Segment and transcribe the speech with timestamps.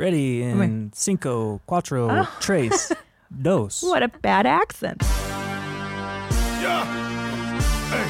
[0.00, 2.90] Ready in cinco, cuatro, tres,
[3.42, 3.82] dos.
[3.82, 5.02] What a bad accent.
[6.56, 6.86] Yeah.
[7.92, 8.06] Hey,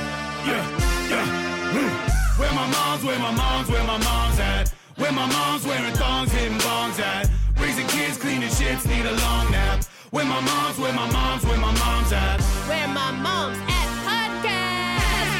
[0.46, 0.62] yeah,
[1.10, 1.26] yeah.
[1.74, 1.90] Mm.
[2.38, 4.68] Where my mom's, where my mom's, where my mom's at.
[4.98, 7.28] Where my mom's wearing thongs, hitting bongs at.
[7.58, 9.82] Raising kids, cleaning shits, need a long nap.
[10.12, 12.40] Where my mom's, where my mom's, where my mom's at.
[12.68, 15.34] Where my mom's at podcast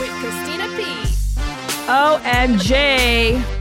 [0.00, 0.82] with Christina P.
[1.86, 3.57] OMG.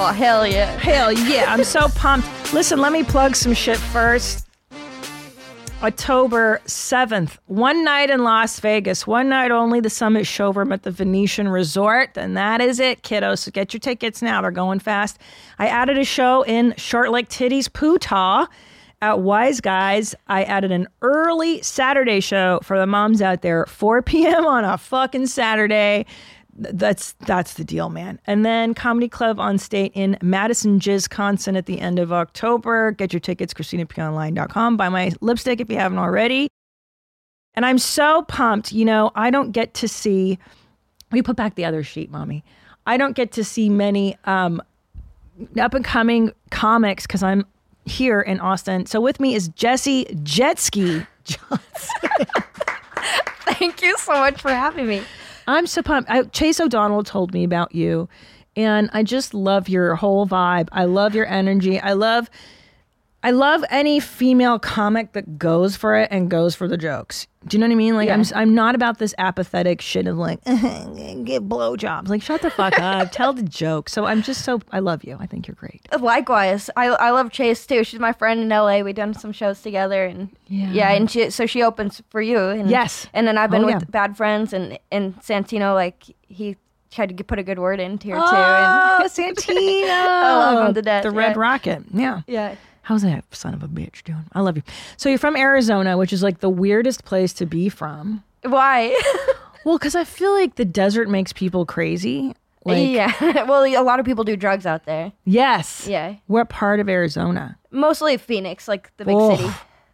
[0.00, 0.78] Oh hell yeah!
[0.78, 2.28] Hell yeah, I'm so pumped.
[2.54, 4.46] Listen, let me plug some shit first.
[5.82, 10.92] October 7th, one night in Las Vegas, one night only, the Summit Showroom at the
[10.92, 12.16] Venetian Resort.
[12.16, 13.40] And that is it, kiddos.
[13.40, 14.40] So get your tickets now.
[14.40, 15.18] They're going fast.
[15.58, 18.46] I added a show in Salt Lake Titties, Pootaw
[19.02, 20.14] at Wise Guys.
[20.28, 24.46] I added an early Saturday show for the moms out there, 4 p.m.
[24.46, 26.06] on a fucking Saturday
[26.58, 28.20] that's that's the deal, man.
[28.26, 32.92] And then Comedy Club on State in Madison, Wisconsin at the end of October.
[32.92, 34.76] Get your tickets, ChristinaPOnline.com.
[34.76, 36.48] Buy my lipstick if you haven't already.
[37.54, 38.72] And I'm so pumped.
[38.72, 40.38] You know, I don't get to see.
[41.12, 42.44] We put back the other sheet, mommy.
[42.86, 44.62] I don't get to see many um,
[45.60, 47.46] up and coming comics because I'm
[47.84, 48.86] here in Austin.
[48.86, 51.60] So with me is Jessie Jetski Johnson.
[53.58, 55.02] Thank you so much for having me.
[55.48, 56.10] I'm so pumped.
[56.10, 58.06] I, Chase O'Donnell told me about you,
[58.54, 60.68] and I just love your whole vibe.
[60.72, 61.80] I love your energy.
[61.80, 62.28] I love,
[63.28, 67.26] I love any female comic that goes for it and goes for the jokes.
[67.46, 67.94] Do you know what I mean?
[67.94, 72.08] Like I'm, I'm not about this apathetic shit of like get blowjobs.
[72.08, 73.90] Like shut the fuck up, tell the joke.
[73.90, 75.18] So I'm just so I love you.
[75.20, 75.86] I think you're great.
[76.00, 77.84] Likewise, I I love Chase too.
[77.84, 78.80] She's my friend in LA.
[78.80, 80.72] We've done some shows together, and Yeah.
[80.72, 82.38] yeah, and she so she opens for you.
[82.38, 83.08] And, Yes.
[83.12, 83.90] and then I've been Oh, with yeah.
[83.90, 85.74] Bad Friends and and Santino.
[85.74, 86.56] Like he
[86.90, 88.22] tried to put a good word in here too.
[88.24, 91.40] Oh, And Santino, I love him to death, The Red yeah.
[91.40, 91.82] Rocket.
[91.92, 92.20] Yeah.
[92.26, 94.24] yeah, How's that son of a bitch doing?
[94.32, 94.62] I love you.
[94.96, 98.22] So you're from Arizona, which is like the weirdest place to be from.
[98.42, 98.98] why?
[99.64, 102.32] Well, because I feel like the desert makes people crazy.
[102.64, 103.12] Like, yeah.
[103.44, 105.12] well, a lot of people do drugs out there.
[105.24, 105.86] yes.
[105.86, 107.58] Yeah, What part of Arizona?
[107.70, 109.50] mostly Phoenix, like the big Oh, city.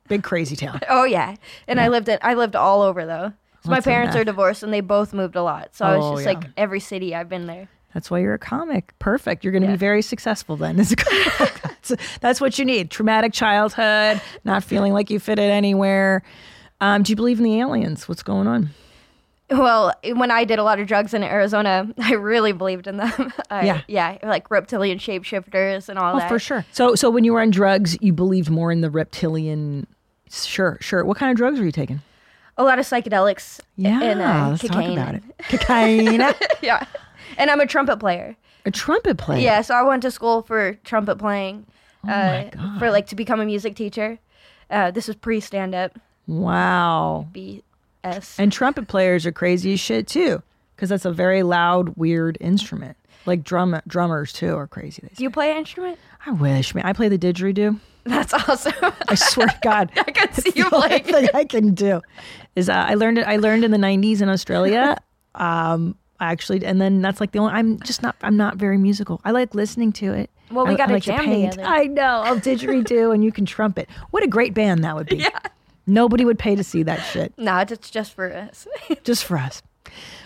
[0.06, 0.78] Big crazy town.
[0.88, 1.34] Oh yeah,
[1.66, 2.20] and I lived it.
[2.22, 3.32] I lived all over though.
[3.64, 5.74] So my parents are divorced, and they both moved a lot.
[5.74, 6.32] So I was Oh, just yeah.
[6.34, 7.68] like every city I've been there.
[7.94, 8.92] That's why you're a comic.
[8.98, 9.42] Perfect.
[9.44, 9.74] You're going to Yeah.
[9.76, 11.60] be very successful then as a comic.
[11.62, 12.90] that's, that's what you need.
[12.90, 16.22] Traumatic childhood, not feeling like you fit in anywhere.
[16.80, 18.08] Um, do you believe in the aliens?
[18.08, 18.70] What's going on?
[19.50, 23.32] Well, when I did a lot of drugs in Arizona, I really believed in them.
[23.50, 23.80] I, Yeah.
[23.86, 26.28] yeah, like reptilian shapeshifters and all Oh, that.
[26.28, 26.64] for sure.
[26.72, 29.86] So, so when you were on drugs, you believed more in the reptilian.
[30.30, 31.04] Sure, sure.
[31.04, 32.00] What kind of drugs were you taking?
[32.56, 33.60] A lot of psychedelics.
[33.76, 34.96] Yeah, and uh, let's cocaine.
[34.96, 35.22] talk about it.
[35.48, 36.20] Cocaine.
[36.62, 36.86] yeah,
[37.36, 38.36] and I'm a trumpet player.
[38.64, 39.40] a trumpet player.
[39.40, 41.66] Yeah, so I went to school for trumpet playing.
[42.06, 44.18] Oh uh, For like to become a music teacher.
[44.70, 45.98] Uh, this was pre stand up.
[46.26, 47.26] Wow.
[47.34, 48.38] BS.
[48.38, 50.42] And trumpet players are crazy as shit too,
[50.76, 52.96] because that's a very loud, weird instrument.
[53.26, 55.08] Like drum drummers too are crazy.
[55.16, 55.98] Do you play an instrument?
[56.26, 56.84] I wish, man.
[56.84, 57.80] I play the didgeridoo.
[58.06, 58.72] That's awesome.
[59.08, 61.04] I swear to God, I can see you the playing.
[61.04, 62.02] thing I can do
[62.54, 63.26] is uh, I learned it.
[63.26, 64.98] I learned in the '90s in Australia.
[65.34, 67.54] um, actually, and then that's like the only.
[67.54, 68.14] I'm just not.
[68.20, 69.22] I'm not very musical.
[69.24, 70.30] I like listening to it.
[70.50, 71.62] Well, we I gotta like to jam together.
[71.64, 72.22] I know.
[72.24, 73.88] I'll didgeridoo, and you can trumpet.
[74.10, 75.16] What a great band that would be.
[75.16, 75.38] Yeah.
[75.86, 77.32] Nobody would pay to see that shit.
[77.38, 78.66] No, it's just for us.
[79.02, 79.62] just for us.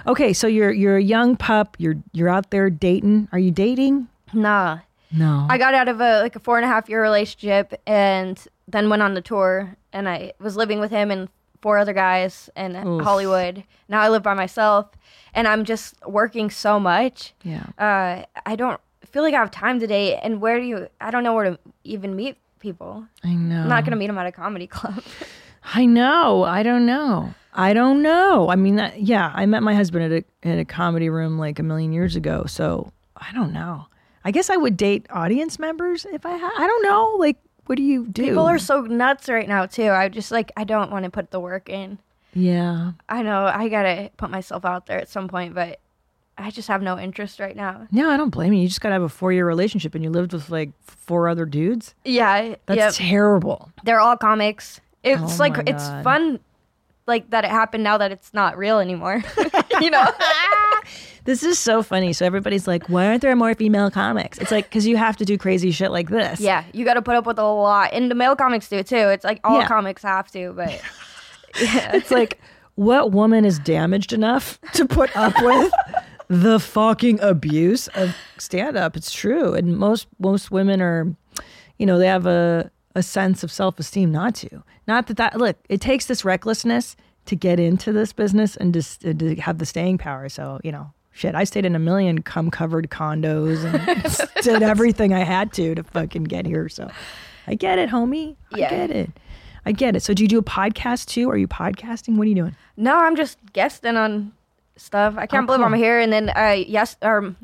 [0.06, 1.77] Okay, so you're you're a young pup.
[1.78, 3.28] You're you're out there dating.
[3.33, 4.09] Are you dating?
[4.33, 4.81] nah.
[5.11, 5.47] No.
[5.49, 8.91] I got out of a like a four and a half year relationship and then
[8.91, 11.29] went on the tour and I was living with him and
[11.63, 13.65] four other guys in Hollywood.
[13.89, 14.87] Now I live by myself
[15.35, 17.35] and I'm just working so much.
[17.43, 17.67] yeah.
[17.79, 21.11] Uh, I don't feel like I have time to date and where do you I
[21.11, 23.07] don't know where to even meet people.
[23.25, 23.63] I know.
[23.63, 25.03] I'm not gonna meet them at a comedy club.
[25.75, 26.45] I know.
[26.45, 27.35] I don't know.
[27.53, 28.49] I don't know.
[28.51, 31.59] I mean, that, yeah, I met my husband at a at a comedy room like
[31.59, 32.45] a million years ago.
[32.47, 33.87] So I don't know.
[34.25, 36.53] I guess I would date audience members if I had.
[36.59, 37.17] I don't know.
[37.19, 37.37] Like,
[37.67, 38.23] what do you do?
[38.25, 39.91] People are so nuts right now too.
[39.91, 41.99] I just like I don't want to put the work in.
[42.35, 42.93] yeah.
[43.09, 45.81] I know I gotta put myself out there at some point, but
[46.37, 47.88] I just have no interest right now.
[47.91, 48.62] No, I don't blame you.
[48.62, 51.29] You just got to have a four year relationship and you lived with like four
[51.29, 51.94] other dudes.
[52.05, 52.93] Yeah, That's yep.
[52.94, 53.73] terrible.
[53.82, 54.81] they're all comics.
[55.03, 56.05] It's Oh like it's God.
[56.05, 56.41] fun,
[57.08, 59.25] like that it happened now that it's not real anymore.
[59.81, 60.05] you know?
[61.25, 62.14] This is so funny.
[62.14, 64.38] So everybody's like, why aren't there more female comics?
[64.38, 66.40] It's like, because you have to do crazy shit like this.
[66.40, 68.96] yeah, you got to put up with a lot, and the male comics do too.
[68.96, 69.69] It's like all Yeah.
[69.69, 70.81] comics have to, but
[71.55, 72.40] It's like,
[72.76, 75.70] what woman is damaged enough to put up with
[76.28, 78.96] the fucking abuse of stand up.
[78.96, 79.52] It's true.
[79.52, 81.14] And most most women are,
[81.78, 84.62] you know, they have a, a sense of self esteem not to.
[84.87, 86.96] Not that that look, it takes this recklessness
[87.26, 90.29] to get into this business and just to, to have the staying power.
[90.29, 95.12] So, you know, shit, I stayed in a million cum covered condos and did everything
[95.12, 96.69] I had to to fucking get here.
[96.69, 96.90] So
[97.46, 98.37] I get it, homie.
[98.52, 98.70] I Yeah.
[98.70, 99.11] get it.
[99.67, 100.02] I get it.
[100.02, 101.29] So do you do a podcast too?
[101.31, 102.17] Are you podcasting?
[102.17, 102.56] What are you doing?
[102.79, 104.32] No, I'm just guesting on
[104.76, 105.14] stuff.
[105.19, 105.99] I can't Oh, believe I'm here.
[106.00, 107.34] And then uh, yes, or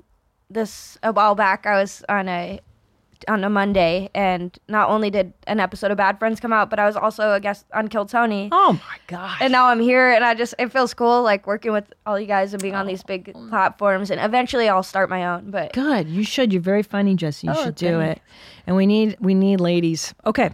[0.49, 2.61] this a while back, I was on a
[3.29, 6.79] on a Monday, and not only did an episode of Bad Friends come out, but
[6.79, 8.49] I was also a guest on Kill Tony.
[8.53, 9.39] Oh my gosh.
[9.41, 12.27] And now I'm here, and I just it feels cool, like working with all you
[12.27, 14.11] guys and being on these big platforms.
[14.11, 15.51] And eventually, I'll start my own.
[15.51, 16.09] But Good.
[16.09, 16.53] You should.
[16.53, 17.47] You're very funny, Jessie.
[17.47, 18.21] You Oh, should do it.
[18.67, 20.15] And we need we need ladies.
[20.27, 20.51] Okay.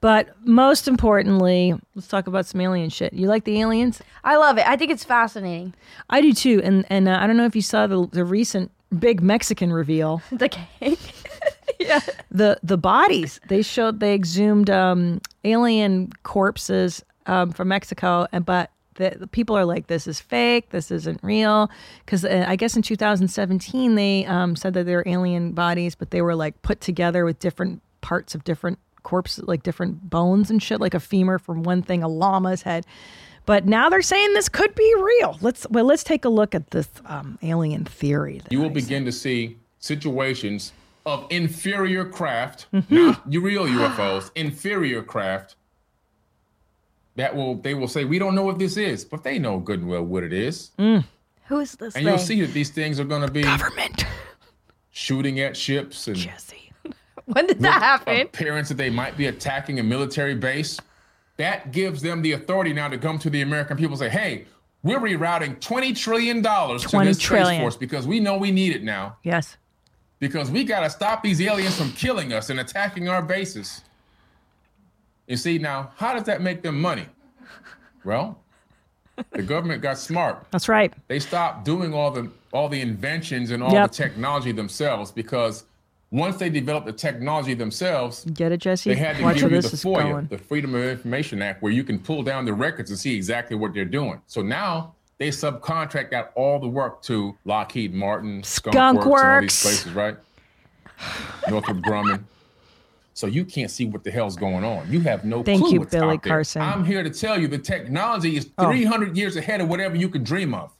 [0.00, 3.12] But most importantly, let's talk about some alien shit.
[3.12, 4.02] You like the aliens?
[4.24, 4.66] I love it.
[4.66, 5.74] I think it's fascinating.
[6.10, 6.60] I do too.
[6.64, 10.20] And and uh, I don't know if you saw the the recent big Mexican reveal.
[10.32, 10.98] The cake.
[12.30, 18.70] The the bodies they showed they exhumed um, alien corpses um, from Mexico, and but
[18.94, 21.70] the, the people are like, this is fake, this isn't real,
[22.04, 26.22] because uh, I guess in 2017 they um, said that they're alien bodies, but they
[26.22, 30.80] were like put together with different parts of different corpses, like different bones and shit,
[30.80, 32.86] like a femur from one thing, a llama's head.
[33.44, 35.36] But now they're saying this could be real.
[35.40, 38.40] Let's well, let's take a look at this um, alien theory.
[38.50, 40.72] you will I begin to see situations
[41.06, 42.94] of inferior craft, Mm-hmm.
[42.94, 45.56] not real UFOs, inferior craft.
[47.16, 49.80] That will they will say we don't know what this is, but they know good
[49.80, 51.02] and well what it is, Who
[51.60, 52.06] is this and thing?
[52.06, 54.06] you'll see that these things are going to be government,
[54.90, 56.72] shooting at ships and Jessie.
[57.26, 58.22] when did that happen?
[58.22, 60.78] appearance that they might be attacking a military base.
[61.36, 64.46] That gives them the authority now to come to the American people and say, "Hey,
[64.82, 68.74] we're rerouting twenty trillion dollars to 20 this space force because we know we need
[68.74, 69.58] it now." Yes.
[70.22, 73.82] Because we got to stop these aliens from killing us and attacking our bases.
[75.26, 77.06] You see, now, how does that make them money?
[78.04, 78.38] Well,
[79.32, 80.46] the government got smart.
[80.52, 80.94] That's right.
[81.08, 83.90] They stopped doing all the all the inventions and all Yep.
[83.90, 85.64] the technology themselves because
[86.12, 88.90] once they developed the technology themselves, Get it, Jessie?
[88.90, 90.26] they had to Watch give you the FOIA, going.
[90.28, 93.56] the Freedom of Information Act, where you can pull down the records and see exactly
[93.56, 94.20] what they're doing.
[94.28, 99.34] So now they subcontract out all the work to Lockheed Martin, Skunk, Skunk Works, and
[99.34, 100.16] all these places, right?
[101.48, 102.24] Northrop Grumman.
[103.14, 104.90] So you can't see what the hell's going on.
[104.90, 106.32] You have no Thank clue you, what's Billy out there.
[106.32, 106.62] Carson.
[106.62, 106.64] Oh.
[106.64, 110.24] I'm here to tell you the technology is 300 years ahead of whatever you could
[110.24, 110.72] dream of.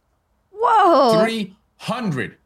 [0.50, 1.22] Whoa.
[1.22, 2.36] 300,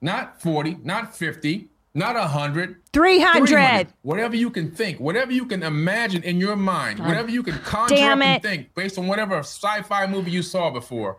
[0.00, 3.88] not 40, not 50, not 100, 300.
[4.02, 7.96] Whatever you can think, whatever you can imagine in your mind, whatever you can conjure
[7.96, 8.30] Damn up it.
[8.30, 11.18] and think based on whatever sci-fi movie you saw before.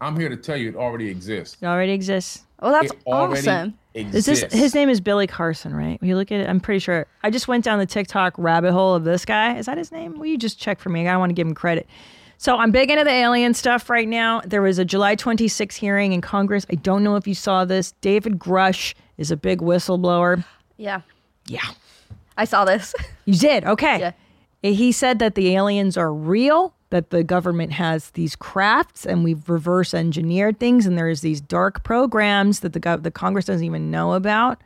[0.00, 1.56] I'm here to tell you it already exists.
[1.60, 2.44] It already exists.
[2.60, 3.78] Well, that's it already awesome.
[3.94, 6.00] Is this his name is Billy Carson, right?
[6.00, 7.06] When you look at it, I'm pretty sure.
[7.22, 9.56] I just went down the TikTok rabbit hole of this guy.
[9.56, 10.18] Is that his name?
[10.18, 11.08] Will you just check for me?
[11.08, 11.88] I want to give him credit.
[12.36, 14.40] So I'm big into the alien stuff right now.
[14.44, 16.64] There was a July 26 hearing in Congress.
[16.70, 17.92] I don't know if you saw this.
[18.00, 20.44] David Grusch is a big whistleblower.
[20.76, 21.00] Yeah.
[21.46, 21.66] Yeah.
[22.36, 22.94] I saw this.
[23.24, 23.64] You did?
[23.64, 23.98] Okay.
[23.98, 24.12] Yeah.
[24.62, 29.48] He said that the aliens are real, that the government has these crafts and we've
[29.48, 33.90] reverse engineered things and there's these dark programs that the gov- the Congress doesn't even
[33.90, 34.58] know about.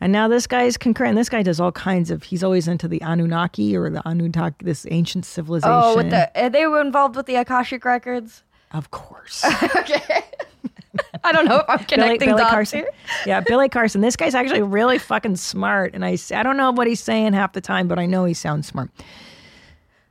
[0.00, 1.16] And now this guy is concurrent.
[1.16, 4.86] This guy does all kinds of he's always into the Anunnaki or the Anunnaki this
[4.90, 5.72] ancient civilization.
[5.74, 8.44] Oh, with the they were involved with the Akashic records.
[8.72, 9.44] Of course.
[9.76, 10.24] Okay.
[11.24, 12.78] I don't know if I'm Billy, connecting Billy dots Carson.
[12.80, 12.90] here.
[13.26, 14.00] Yeah, Billy Carson.
[14.00, 17.52] This guy's actually really fucking smart, and I I don't know what he's saying half
[17.52, 18.90] the time, but I know he sounds smart.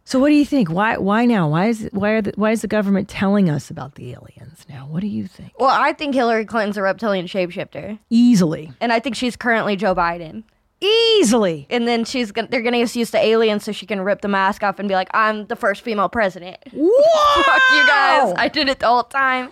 [0.07, 0.71] So, what do you think?
[0.71, 1.49] Why why now?
[1.49, 4.87] Why is why are the, why is the government telling us about the aliens now?
[4.89, 5.51] What do you think?
[5.59, 9.93] Well, I think Hillary Clinton's a reptilian shapeshifter, Easily, and I think she's currently Joe
[9.93, 10.45] Biden.
[10.79, 11.67] easily.
[11.69, 14.29] And then she's gonna, they're gonna get used to aliens so she can rip the
[14.29, 17.43] mask off and be like, "I'm the first female president." Whoa!
[17.43, 18.33] Fuck you guys!
[18.37, 19.49] I did it the whole time.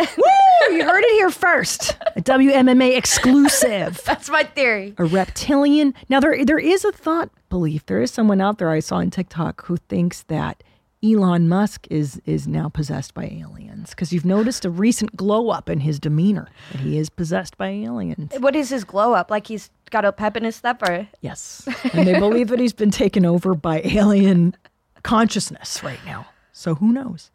[0.16, 0.74] Woo!
[0.76, 1.96] You heard it here first.
[2.16, 4.02] A WMMA exclusive.
[4.06, 4.94] That's my theory.
[4.98, 5.94] a reptilian.
[6.08, 7.86] Now there there is a thought belief.
[7.86, 10.62] There is someone out there I saw on TikTok who thinks that
[11.04, 15.68] Elon Musk is is now possessed by aliens because you've noticed a recent glow up
[15.68, 18.32] in his demeanor that he is possessed by aliens.
[18.38, 19.30] What is his glow up?
[19.30, 22.72] Like he's got a pep in his step, or Yes, and they believe that he's
[22.72, 24.56] been taken over by alien
[25.02, 26.26] consciousness right now.
[26.52, 27.30] So who knows?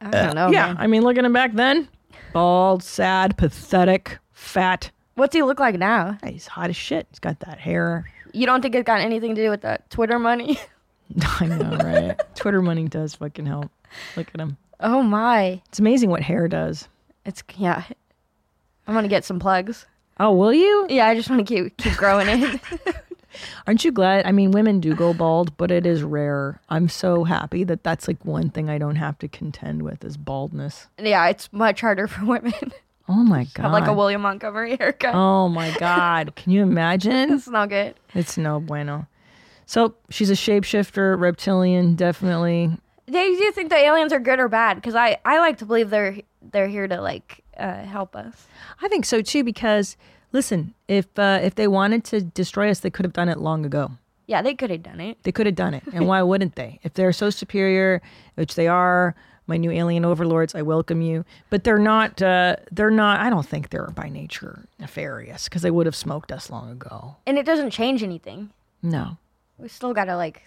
[0.00, 0.50] I uh, don't know.
[0.50, 0.76] yeah, man.
[0.78, 1.88] I mean, looking at him back then,
[2.32, 4.90] bald, sad, pathetic, fat.
[5.14, 6.18] What's he look like now?
[6.24, 7.06] He's hot as shit.
[7.10, 8.06] He's got that hair.
[8.32, 10.58] You don't think it's got anything to do with the Twitter money?
[11.40, 12.20] I know, right?
[12.34, 13.70] Twitter money does fucking help.
[14.16, 14.56] Look at him.
[14.78, 15.60] oh my!
[15.68, 16.88] It's amazing what hair does.
[17.26, 17.82] It's yeah.
[18.86, 19.86] I'm gonna get some plugs.
[20.18, 20.86] Oh, will you?
[20.88, 22.60] Yeah, I just want to keep keep growing it.
[23.66, 24.26] Aren't you glad?
[24.26, 26.60] I mean, women do go bald, but it is rare.
[26.68, 30.16] I'm so happy that that's like one thing I don't have to contend with is
[30.16, 30.88] baldness.
[30.98, 32.52] yeah, it's much harder for women.
[33.08, 33.62] Oh my god.
[33.62, 35.14] Have like a William Montgomery haircut.
[35.14, 36.34] Oh my god.
[36.36, 37.32] Can you imagine?
[37.32, 37.94] It's not good.
[38.14, 39.06] It's no bueno.
[39.66, 42.70] So she's a shapeshifter, reptilian, definitely.
[43.08, 44.74] Do you think the aliens are good or bad?
[44.76, 46.18] Because I, I like to believe they're
[46.52, 48.46] they're here to like uh, help us.
[48.80, 49.96] I think so too because
[50.32, 53.64] listen, if uh, if they wanted to destroy us, they could have done it long
[53.64, 53.92] ago.
[54.26, 55.18] Yeah, they could have done it.
[55.24, 56.78] They could have done it, and why wouldn't they?
[56.82, 58.00] If they're so superior,
[58.36, 59.14] which they are,
[59.48, 61.24] my new alien overlords, I welcome you.
[61.50, 62.22] But they're not.
[62.22, 63.20] Uh, they're not.
[63.20, 67.16] I don't think they're by nature nefarious because they would have smoked us long ago.
[67.26, 68.50] And it doesn't change anything.
[68.82, 69.18] No,
[69.58, 70.46] We still gotta like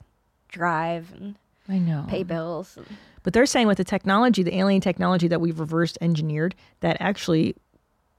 [0.50, 1.36] drive and
[1.70, 2.06] I know.
[2.08, 2.78] pay bills.
[3.24, 7.56] But they're saying with the technology, the alien technology that we've reversed engineered, that actually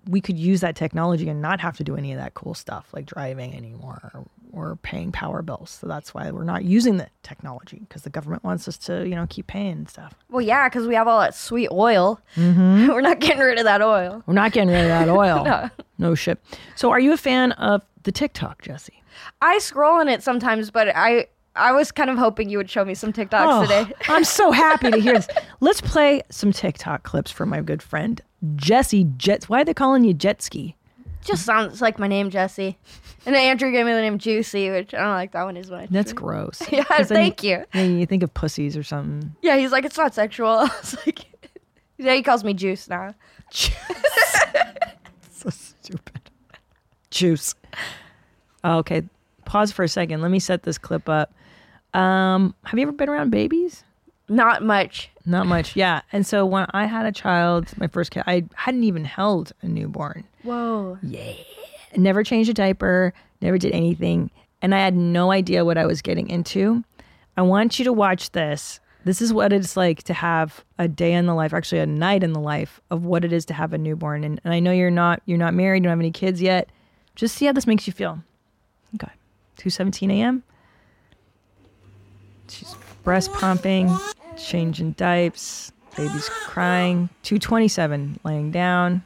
[0.09, 2.89] we could use that technology and not have to do any of that cool stuff
[2.93, 5.71] like driving anymore or, or paying power bills.
[5.71, 9.15] So that's why we're not using the technology because the government wants us to, you
[9.15, 10.15] know, keep paying and stuff.
[10.31, 12.21] Well, yeah, because we have all that sweet oil.
[12.37, 12.89] Mm-hmm.
[12.93, 14.23] We're not getting rid of that oil.
[14.27, 15.45] We're not getting rid of that oil.
[15.45, 15.71] No.
[15.99, 16.39] no shit.
[16.77, 19.03] So are you a fan of the TikTok, Jessie?
[19.41, 22.85] I scroll on it sometimes, but I I was kind of hoping you would show
[22.85, 23.93] me some TikToks Oh, today.
[24.09, 25.29] I'm so happy to hear this.
[25.61, 28.21] Let's play some TikTok clips for my good friend
[28.57, 29.49] Jessie Jets.
[29.49, 30.77] Why are they calling you Jet Ski?
[31.23, 32.77] Just sounds like my name, Jessie.
[33.25, 35.71] And then Andrew gave me the name Juicy, which I don't like that one as
[35.71, 35.89] much.
[35.89, 36.63] That's gross.
[36.71, 37.65] Yeah, 'Cause then thank you.
[37.73, 39.35] then you think of pussies or something.
[39.41, 40.49] Yeah, he's like, it's not sexual.
[40.61, 41.25] I was like,
[41.97, 43.15] yeah, he calls me Juice now.
[43.51, 43.71] so
[45.51, 46.21] stupid.
[47.11, 47.55] Juice.
[48.65, 49.03] Okay,
[49.45, 50.21] pause for a second.
[50.21, 51.33] Let me set this clip up.
[51.95, 53.85] Um, have you ever been around babies?
[54.29, 55.11] Not much.
[55.27, 56.03] Not much, yeah.
[56.13, 59.67] And so when I had a child, my first kid, I hadn't even held a
[59.67, 60.25] newborn.
[60.43, 60.99] Whoa.
[61.03, 61.33] Yeah.
[61.97, 66.03] Never changed a diaper, never did anything, and I had no idea what I was
[66.03, 66.83] getting into.
[67.37, 68.81] I want you to watch this.
[69.05, 72.23] This is what it's like to have a day in the life, actually a night
[72.25, 74.25] in the life of what it is to have a newborn.
[74.25, 76.69] And, and I know you're not you're not married, you don't have any kids yet.
[77.15, 78.19] Just see how this makes you feel.
[78.95, 79.13] Okay.
[79.59, 80.43] 2:17 a.m.
[82.49, 83.95] She's breast pumping,
[84.37, 87.09] changing diapers, baby's crying.
[87.23, 89.03] 2:27 laying down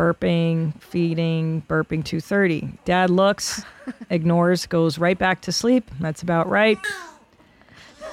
[0.00, 2.78] burping, feeding, burping 2:30.
[2.84, 3.62] Dad looks,
[4.10, 5.90] ignores, goes right back to sleep.
[6.00, 6.78] That's about right.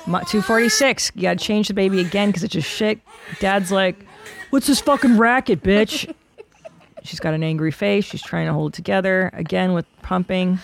[0.06, 1.12] 2:46.
[1.16, 3.00] You got to change the baby again cuz it's just shit.
[3.40, 4.06] Dad's like,
[4.50, 6.14] "What's this fucking racket, bitch?"
[7.04, 8.04] She's got an angry face.
[8.04, 10.60] She's trying to hold it together again with pumping.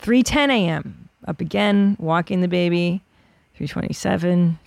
[0.00, 1.08] 3:10 a.m.
[1.26, 3.02] Up again, walking the baby.
[3.58, 4.58] 3:27.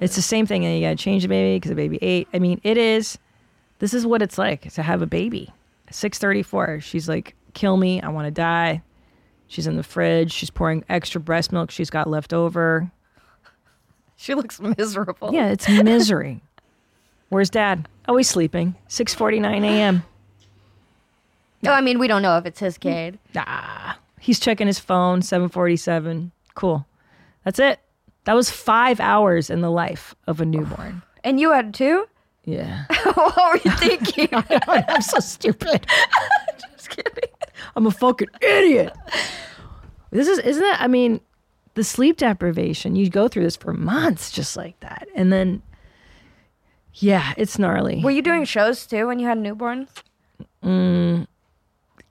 [0.00, 2.28] It's the same thing, and you got to change the baby because the baby ate.
[2.34, 3.18] I mean, it is
[3.78, 5.52] this is what it's like to have a baby.
[5.90, 6.80] 634.
[6.80, 8.00] She's like, kill me.
[8.00, 8.82] I want to die.
[9.46, 10.32] She's in the fridge.
[10.32, 12.90] She's pouring extra breast milk she's got left over.
[14.16, 15.34] She looks miserable.
[15.34, 16.40] Yeah, it's misery.
[17.28, 17.88] Where's dad?
[18.08, 18.74] Oh, he's sleeping.
[18.88, 20.04] 6:49 a.m.
[21.66, 23.18] Oh, I mean, we don't know if it's his kid.
[23.36, 25.20] Ah, he's checking his phone.
[25.20, 26.30] 7:47.
[26.54, 26.86] Cool.
[27.44, 27.80] That's it.
[28.24, 31.02] That was 5 hours in the life of a newborn.
[31.22, 32.06] And you had two?
[32.44, 32.84] Yeah.
[33.14, 34.28] what were you thinking?
[34.32, 35.86] I'm so stupid.
[36.60, 37.30] Just kidding.
[37.76, 38.92] I'm a fucking idiot.
[40.10, 40.80] This is isn't it?
[40.80, 41.20] I mean,
[41.74, 42.94] the sleep deprivation.
[42.94, 45.62] You go through this for months, just like that, and then,
[46.94, 48.00] yeah, it's gnarly.
[48.02, 49.88] Were you doing shows too when you had newborns?
[50.62, 51.26] Mm,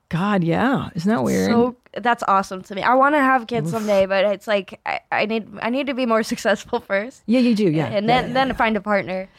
[0.09, 1.49] God, yeah, isn't that weird?
[1.49, 2.81] So that's awesome to me.
[2.81, 5.93] I want to have kids someday, but it's like I, I need I need to
[5.93, 7.69] be more successful first, yeah, you do.
[7.69, 9.29] Yeah, and yeah, then yeah, then find a partner,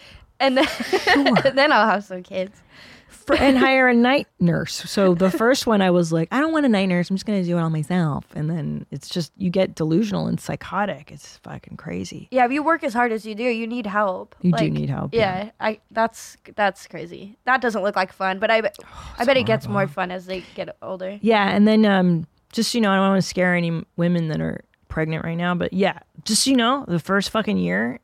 [0.40, 0.66] and then
[1.54, 2.60] then I'll have some kids.
[3.08, 4.74] For- and hire a night nurse.
[4.74, 7.08] So the first one, I was like, I don't want a night nurse.
[7.08, 8.26] I'm just gonna do it all myself.
[8.34, 11.10] And then it's just you get delusional and psychotic.
[11.10, 12.28] It's fucking crazy.
[12.30, 14.34] Yeah, if you work as hard as you do, you need help.
[14.42, 17.38] You do need help, Yeah, I that's that's crazy.
[17.44, 18.76] That doesn't look like fun, but I bet
[19.18, 21.18] I bet it gets more fun as they get older.
[21.22, 24.40] Yeah, and then um, just you know, I don't want to scare any women that
[24.40, 28.00] are pregnant right now, but yeah, just you know, the first fucking year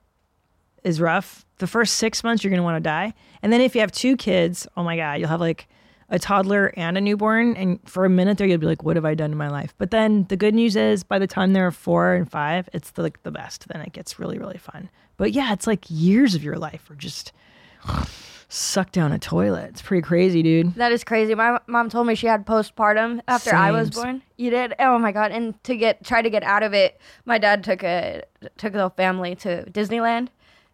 [0.85, 1.47] is rough.
[1.59, 4.17] The first six months, you're gonna want to die, and then if you have two
[4.17, 5.69] kids, oh my god, you'll have like
[6.11, 9.05] a toddler and a newborn, and for a minute there, you'll be like, what have
[9.05, 9.73] I done in my life?
[9.79, 13.03] But then the good news is, by the time they're four and five, it's the,
[13.03, 13.69] like the best.
[13.69, 14.91] Then it gets really, really fun.
[15.17, 17.33] But yeah, it's like years of your life are just
[18.51, 19.71] sucked down a toilet.
[19.71, 20.75] It's pretty crazy, dude.
[20.75, 21.35] That is crazy.
[21.35, 23.97] My mom told me she had postpartum after I was Sames.
[23.97, 24.23] born.
[24.37, 24.75] You did?
[24.79, 25.33] Oh my god!
[25.33, 28.23] And to get try to get out of it, my dad took a
[28.59, 30.29] took the family to Disneyland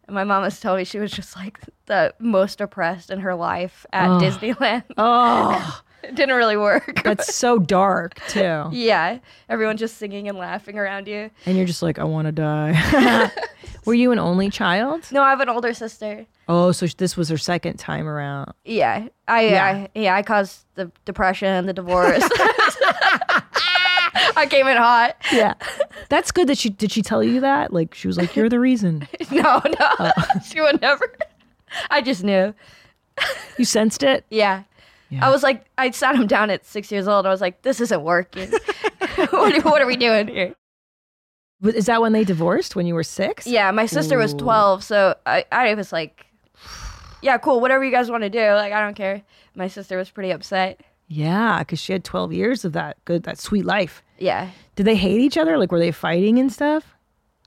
[0.07, 3.35] And my mom has told me she was just like the most depressed in her
[3.35, 4.19] life at Oh.
[4.21, 4.85] Disneyland.
[4.97, 7.03] Oh, it didn't really work.
[7.03, 8.65] that's so dark too.
[8.73, 11.31] yeah, everyone just singing and laughing around you.
[11.45, 13.31] And you're just like, I want to die.
[13.85, 15.05] Were you an only child?
[15.13, 16.27] No, I have an older sister.
[16.49, 18.53] Oh, so this was her second time around.
[18.65, 19.65] Yeah, I Yeah.
[19.65, 22.23] I yeah I caused the depression, the divorce.
[24.39, 25.17] I came in hot.
[25.33, 25.55] Yeah.
[26.09, 27.73] That's good that she did she tell you that?
[27.73, 29.09] Like she was like, You're the reason.
[29.31, 30.13] No, no, oh.
[30.45, 31.13] she would never.
[31.91, 32.55] I just knew.
[33.59, 34.25] You sensed it?
[34.31, 34.65] Yeah.
[35.09, 35.27] Yeah.
[35.27, 37.27] I was like, I sat him down at six years old.
[37.27, 38.51] I was like, this isn't working.
[39.31, 40.55] what, what are we doing here?
[41.63, 42.77] Is that when they divorced?
[42.77, 43.47] When you were six?
[43.47, 46.27] Yeah, my sister was 12, so I, I was like,
[47.23, 48.41] yeah, cool, whatever you guys want to do.
[48.53, 49.23] Like, I don't care.
[49.55, 50.83] My sister was pretty upset.
[51.09, 54.03] Yeah, because she had twelve years of that good that sweet life.
[54.19, 54.51] Yeah.
[54.75, 55.57] Did they hate each other?
[55.57, 56.95] Like were they fighting and stuff?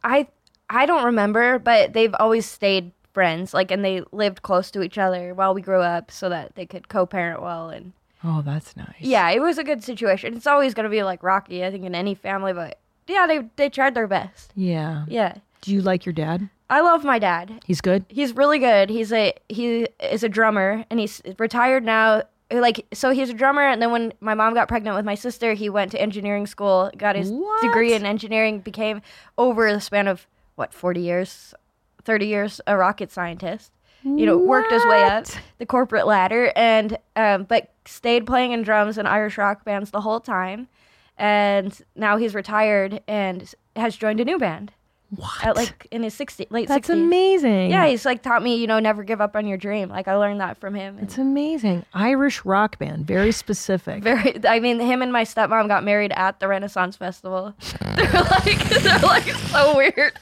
[0.03, 0.27] I
[0.69, 3.53] I don't remember, but they've always stayed friends.
[3.53, 6.65] Like, and they lived close to each other while we grew up so that they
[6.65, 7.69] could co parent well.
[7.69, 8.95] And Oh, that's nice.
[8.99, 10.35] yeah, it was a good situation.
[10.35, 13.49] It's always going to be like rocky, I think, in any family, but yeah, they,
[13.55, 14.51] they tried their best.
[14.55, 15.05] Yeah.
[15.07, 15.35] Yeah.
[15.61, 16.49] Do you like your dad?
[16.69, 17.61] I love my dad.
[17.65, 18.05] He's good?
[18.09, 18.89] He's really good.
[18.89, 22.21] He's a he is a drummer and he's retired now.
[22.51, 25.53] Like so he's a drummer and then when my mom got pregnant with my sister,
[25.53, 27.61] he went to engineering school, got his What?
[27.63, 29.01] degree in engineering, became
[29.37, 31.53] over the span of what, 40 years,
[32.03, 33.71] 30 years a rocket scientist.
[34.01, 35.25] You know, worked his way up
[35.57, 39.99] the corporate ladder and um but stayed playing in drums and Irish rock bands the
[39.99, 40.69] whole time.
[41.17, 44.71] And now he's retired and has joined a new band.
[45.15, 45.43] What?
[45.43, 46.93] At like in his 60 late that's 60s.
[46.93, 47.71] amazing.
[47.71, 49.89] Yeah, he's like taught me, you know, never give up on your dream.
[49.89, 50.99] Like I learned that from him.
[51.01, 51.83] It's amazing.
[51.95, 54.03] Irish rock band, very specific.
[54.03, 57.55] very, I mean, him and my stepmom got married at the Renaissance Festival.
[57.95, 60.13] they're like, they're like so weird.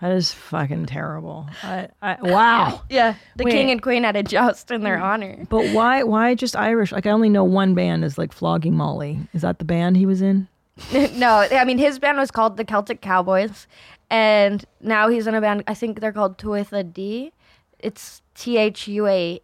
[0.00, 1.46] That is fucking terrible.
[1.62, 2.82] I, I wow.
[2.90, 3.52] Yeah, the Wait.
[3.52, 5.46] king and queen had a joust in their honor.
[5.48, 6.92] But why why just Irish?
[6.92, 9.20] Like I only know one band is like Flogging Molly.
[9.32, 10.48] Is that the band he was in?
[11.14, 13.66] no, I mean his band was called the Celtic Cowboys,
[14.10, 15.62] and now he's in a band.
[15.68, 17.32] I think they're called Tuatha D.
[17.78, 19.40] It's T H U A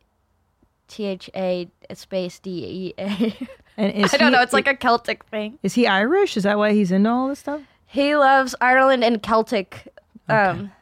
[0.88, 3.36] T H A space D E A.
[3.76, 4.42] And I don't he- know.
[4.42, 5.58] It's like a Celtic thing.
[5.62, 6.36] Is he Irish?
[6.36, 7.60] Is that why he's into all this stuff?
[7.86, 9.86] He loves Ireland and Celtic.
[10.30, 10.72] Um,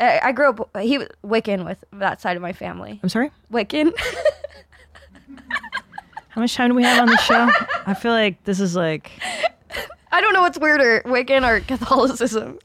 [0.00, 0.76] I, I grew up.
[0.80, 3.00] He was Wiccan with that side of my family.
[3.02, 3.30] I'm sorry?
[3.52, 3.92] Wiccan.
[6.28, 7.50] How much time do we have on the show?
[7.86, 9.10] I feel like this is like
[10.12, 12.58] I don't know what's weirder, Wiccan or Catholicism.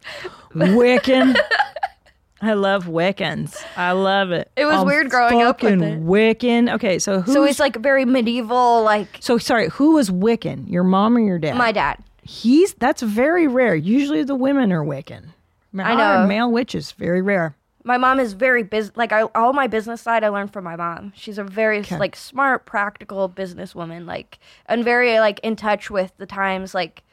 [0.54, 1.36] Wiccan.
[2.42, 3.64] I love Wiccans.
[3.78, 4.52] I love it.
[4.58, 6.04] It was I'm weird growing up with it.
[6.04, 6.74] Wiccan.
[6.74, 7.32] Okay, so who?
[7.32, 9.70] So he's like very medieval, like so sorry.
[9.70, 10.70] Who was Wiccan?
[10.70, 11.56] Your mom or your dad?
[11.56, 12.00] my dad.
[12.22, 13.76] He's that's very rare.
[13.76, 15.28] Usually the women are Wiccan.
[15.76, 16.28] I know.
[16.28, 17.56] male witches very rare.
[17.86, 20.76] My mom is very bus Like I, all my business side, I learned from my
[20.76, 21.12] mom.
[21.16, 24.06] She's a very like smart, practical businesswoman.
[24.06, 26.74] Like and very like in touch with the times.
[26.74, 27.04] Like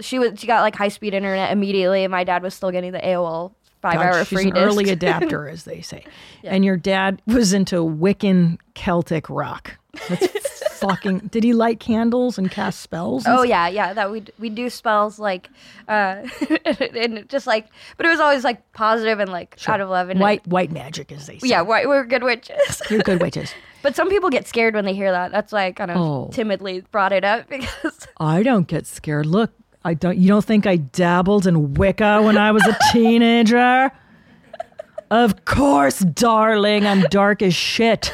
[0.00, 2.92] she was, she got like high speed internet immediately, and my dad was still getting
[2.92, 4.66] the AOL five God, hour she's free an disc.
[4.66, 6.04] early adapter, as they say.
[6.42, 9.78] And your dad was into Wiccan Celtic rock.
[10.08, 10.55] That's
[11.30, 13.24] Did he light candles and cast spells?
[13.26, 13.48] and Oh stuff?
[13.48, 13.92] yeah, yeah.
[13.92, 15.48] That we we do spells like,
[15.88, 16.22] uh,
[16.94, 20.20] and just like, but it was always like positive and like out of love and
[20.20, 21.48] white white magic, as they say.
[21.48, 22.80] Yeah, white, we're good witches.
[22.90, 23.52] you're good witches.
[23.82, 25.32] but some people get scared when they hear that.
[25.32, 26.28] That's why I kind of Oh.
[26.32, 29.26] timidly brought it up because I don't get scared.
[29.26, 29.52] Look,
[29.84, 30.16] I don't.
[30.18, 33.90] You don't think I dabbled in Wicca when I was a teenager?
[35.10, 36.84] Of course, darling.
[36.84, 38.12] I'm dark as shit.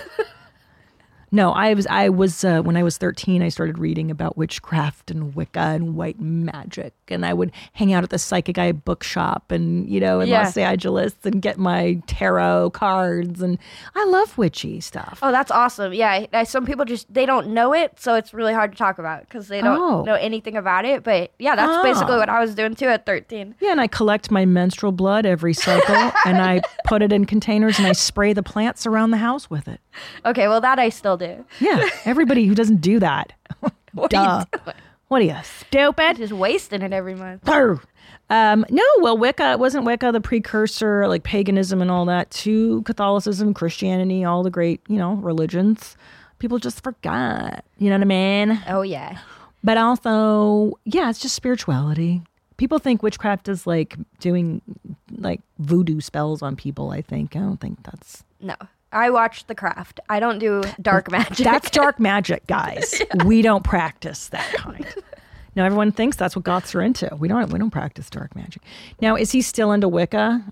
[1.35, 1.87] No, I was.
[1.87, 3.43] I was uh, when I was 13.
[3.43, 8.05] I started reading about witchcraft and Wicca and white magic, and I would hang out
[8.05, 10.43] at the Psychic Eye bookshop and you know in Yeah.
[10.43, 13.41] Los Angeles and get my tarot cards.
[13.41, 13.59] And
[13.95, 15.19] I love witchy stuff.
[15.23, 15.95] oh, that's awesome.
[15.95, 18.99] Yeah, I- some people just they don't know it, so it's really hard to talk
[18.99, 20.03] about because they don't Oh.
[20.03, 21.03] know anything about it.
[21.03, 22.19] But yeah, that's basically Ah.
[22.19, 23.55] what I was doing too at 13.
[23.59, 27.79] Yeah, and I collect my menstrual blood every cycle and I put it in containers
[27.79, 29.81] and I spray the plants around the house with it.
[30.27, 31.22] Okay, well that I still do.
[31.61, 33.33] Yeah, everybody who doesn't do that.
[33.95, 34.45] What are Duh.
[34.53, 34.77] you doing?
[35.09, 36.17] What are you, stupid?
[36.17, 37.47] Just wasting it every month.
[38.31, 43.53] Um, no, well, Wicca wasn't Wicca the precursor, like paganism and all that, to Catholicism,
[43.53, 45.99] Christianity, all the great, you know, religions.
[46.39, 47.63] People just forgot.
[47.77, 48.63] You know what I mean?
[48.67, 49.19] Oh yeah.
[49.63, 52.23] But also, yeah, it's just spirituality.
[52.57, 54.63] People think witchcraft is like doing
[55.19, 56.91] like voodoo spells on people.
[56.91, 58.57] I think I don't think that's No,
[58.93, 60.01] I watch The Craft.
[60.09, 61.45] I don't do dark magic.
[61.45, 63.03] that's dark magic, guys.
[63.25, 64.87] We don't practice that kind.
[65.55, 67.15] Now everyone thinks that's what goths are into.
[67.17, 67.53] We don't.
[67.53, 68.63] We don't practice dark magic.
[69.01, 70.45] Now, is he still into Wicca?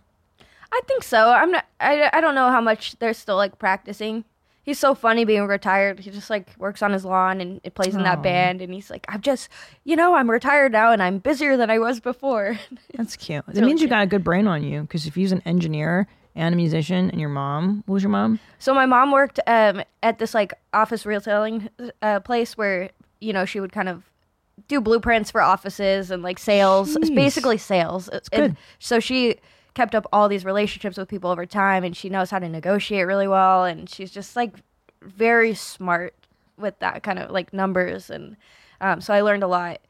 [0.72, 1.31] I think so.
[1.31, 1.64] I'm not.
[1.81, 4.24] I, I don't know how much they're still like practicing.
[4.62, 6.00] He's so funny being retired.
[6.00, 8.61] He just like works on his lawn and it plays in that band.
[8.61, 9.48] And he's like, I'm just,
[9.85, 12.59] you know, I'm retired now and I'm busier than I was before.
[12.94, 13.42] That's cute.
[13.53, 16.55] It means you got a good brain on you because if you're an engineer and
[16.55, 18.38] a musician and your mom, what was your mom?
[18.59, 21.69] so my mom worked um, at this like office retailing
[22.03, 22.90] uh, place where
[23.21, 24.11] you know she would kind of
[24.69, 26.97] do blueprints for offices and like sales.
[26.97, 27.14] Jeez.
[27.14, 28.09] basically sales.
[28.31, 28.57] Good.
[28.79, 29.37] so she
[29.75, 33.07] kept up all these relationships with people over time, and she knows how to negotiate
[33.07, 33.64] really well.
[33.64, 34.55] And she's just like
[35.03, 36.14] very smart
[36.57, 38.11] with that kind of like numbers.
[38.11, 38.37] And
[38.81, 39.81] um, so I learned a lot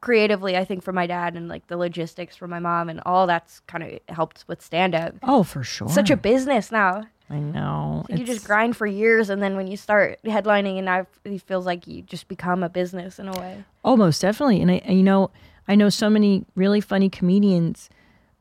[0.00, 0.56] creatively.
[0.56, 3.60] I think for my dad and like the logistics for my mom, and all that's
[3.60, 5.14] kind of helped with stand up.
[5.22, 5.88] Oh, for sure.
[5.88, 7.04] Such a business now.
[7.28, 8.04] I know.
[8.08, 11.64] You just grind for years, and then when you start headlining, and now it feels
[11.64, 13.64] like you just become a business in a way.
[13.84, 14.60] Oh, most definitely.
[14.60, 15.30] And I, you know,
[15.68, 17.88] I know so many really funny comedians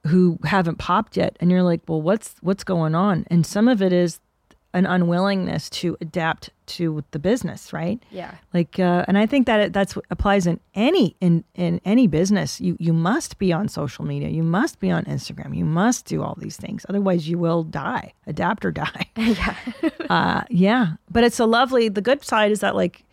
[0.08, 3.26] who haven't popped yet, and you're like, well, what's what's going on?
[3.28, 4.20] And some of it is
[4.74, 8.02] an unwillingness to adapt to the business, right?
[8.12, 8.36] Yeah.
[8.54, 12.06] Like, uh, and I think that it, that's what applies in any in in any
[12.08, 12.62] business.
[12.62, 14.30] You you must be on social media.
[14.30, 15.58] You must be on Instagram.
[15.58, 16.86] You must do all these things.
[16.88, 18.14] Otherwise, you will die.
[18.28, 19.10] Adapt or die.
[19.18, 19.56] Yeah.
[20.10, 20.94] uh, yeah.
[21.10, 21.90] But it's a lovely.
[21.90, 23.04] The good side is that like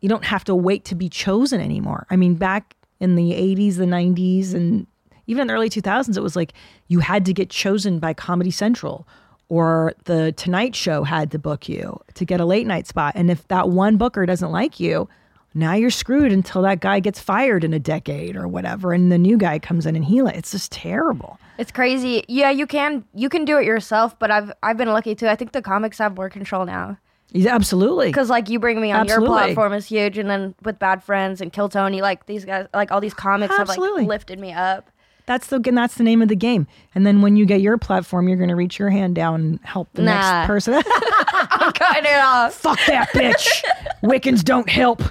[0.00, 2.06] you don't have to wait to be chosen anymore.
[2.10, 4.86] I mean, back in the '80s, the '90s, and
[5.26, 6.52] even in the early 2000s, it was like
[6.88, 9.06] you had to get chosen by Comedy Central
[9.48, 13.12] or the Tonight Show had to book you to get a late night spot.
[13.14, 15.08] And if that one booker doesn't like you,
[15.54, 19.16] now you're screwed until that guy gets fired in a decade or whatever, and the
[19.16, 20.20] new guy comes in and he.
[20.20, 21.38] Likes it's just terrible.
[21.58, 22.24] It's crazy.
[22.28, 25.28] Yeah, you can you can do it yourself, but I've I've been lucky too.
[25.28, 26.98] I think the comics have more control now
[27.32, 28.08] Yeah, absolutely.
[28.08, 29.28] because like you bring me on Absolutely.
[29.28, 32.66] your platform is huge, and then with Bad Friends and Kill Tony, like these guys,
[32.74, 34.02] like all these comics Absolutely.
[34.02, 34.90] have like lifted me up.
[35.26, 36.66] That's the and that's the name of the game.
[36.94, 39.60] And then when you get your platform, you're going to reach your hand down and
[39.64, 40.12] help the Nah.
[40.12, 40.74] next person.
[40.84, 42.54] I'm cutting it off.
[42.54, 43.62] Fuck that bitch.
[44.04, 45.02] Wiccans don't help.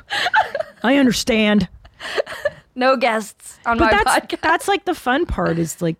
[0.84, 1.68] I understand.
[2.76, 4.42] No guests on But my that's podcast.
[4.42, 5.98] that's like the fun part is like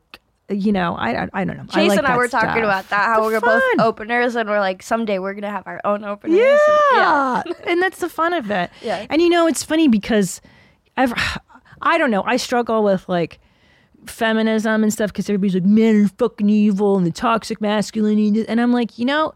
[0.48, 1.66] you know, I I, I don't know.
[1.72, 3.06] I like and I were talking about that.
[3.06, 3.60] How The we're fun.
[3.78, 6.38] both openers, and we're like, someday we're gonna have our own openers.
[6.94, 7.42] Yeah.
[7.66, 8.70] and that's the fun of it.
[8.84, 9.08] Yeah.
[9.10, 10.42] And you know, it's funny because
[10.98, 11.14] I've,
[11.82, 13.40] I don't know, I struggle with like
[14.10, 18.46] feminism and stuff because everybody's like, men are fucking evil and the toxic masculinity.
[18.48, 19.34] And I'm like, you know,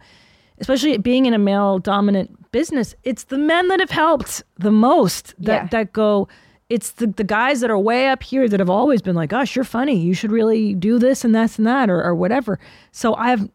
[0.60, 5.34] especially being in a male dominant business, it's the men that have helped the most
[5.39, 5.67] that, Yeah.
[5.67, 6.27] that go,
[6.69, 9.55] it's the, the guys that are way up here that have always been like, gosh,
[9.55, 9.97] you're funny.
[9.99, 12.60] You should really do this and that's and that or, or whatever.
[12.91, 13.49] So I've,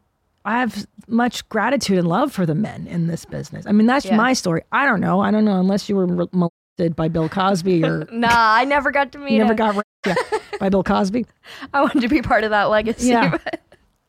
[0.44, 3.66] I have much gratitude and love for the men in this business.
[3.66, 4.16] I mean, that's Yeah.
[4.16, 4.62] my story.
[4.72, 5.20] I don't know.
[5.20, 6.06] I don't know unless you were
[6.96, 9.56] by Bill Cosby or Nah, I never got to meet never him.
[9.56, 10.14] got yeah,
[10.58, 11.26] by Bill Cosby.
[11.72, 13.08] I wanted to be part of that legacy.
[13.08, 13.30] Yeah.
[13.30, 13.60] but-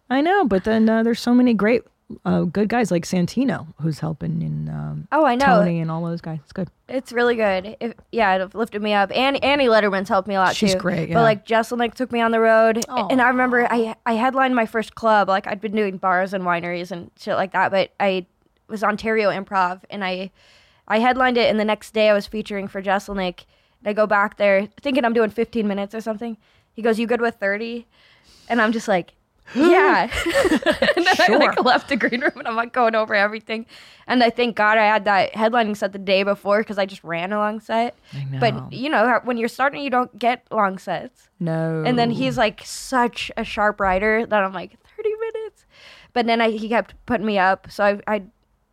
[0.10, 1.82] I know, but then uh, there's so many great
[2.24, 5.46] uh, good guys like Santino who's helping in um, oh, I know.
[5.46, 6.40] Tony and all those guys.
[6.44, 6.70] It's good.
[6.88, 7.76] It's really good.
[7.80, 9.12] If, yeah, it lifted me up.
[9.16, 10.76] And Annie Lederman's helped me a lot She's too.
[10.76, 11.16] She's great, yeah.
[11.16, 14.68] But like Jeselnik took me on the road, and I remember I I headlined my
[14.68, 15.28] first club.
[15.28, 18.28] Like I'd been doing bars and wineries and shit like that, but I
[18.68, 20.32] was Ontario Improv, and I
[20.88, 23.46] I headlined it, and the next day I was featuring for Jeselnik.
[23.80, 26.38] And I go back there thinking I'm doing 15 minutes or something.
[26.74, 27.88] He goes, "You good with 30?"
[28.50, 29.14] And I'm just like.
[29.56, 30.10] Yeah.
[30.96, 33.68] and then I like left the green room and I'm like going over everything.
[34.08, 37.04] And I thank God I had that headlining set the day before because I just
[37.04, 37.96] ran a long set.
[38.32, 38.40] know.
[38.40, 41.30] But you know, when you're starting, you don't get long sets.
[41.40, 41.84] No.
[41.86, 45.66] And then he's like such a sharp writer that I'm like 30 minutes.
[46.14, 47.70] But then I, he kept putting me up.
[47.70, 48.24] So I, I,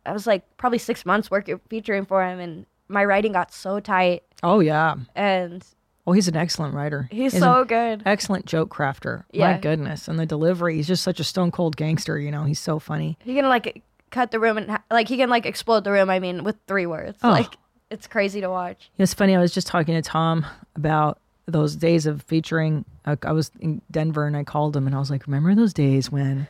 [0.05, 3.79] I was like probably six months working featuring for him, and my writing got so
[3.79, 4.23] tight.
[4.43, 4.95] Oh yeah.
[5.15, 5.65] And
[6.05, 7.07] Oh, he's an excellent writer.
[7.11, 8.03] he's an so good.
[8.05, 9.23] excellent joke crafter.
[9.31, 9.53] Yeah.
[9.53, 10.75] My goodness, and the delivery.
[10.75, 12.19] He's just such a stone cold gangster.
[12.19, 13.17] You know, he's so funny.
[13.23, 16.09] He can like cut the room and ha- like he can like explode the room.
[16.09, 17.17] I mean, with three words.
[17.23, 17.29] Oh.
[17.29, 17.55] Like
[17.89, 18.89] it's crazy to watch.
[18.97, 19.33] It's funny.
[19.35, 22.83] I was just talking to Tom about those days of featuring.
[23.05, 25.73] I, I was in Denver and I called him and I was like, "Remember those
[25.73, 26.47] days when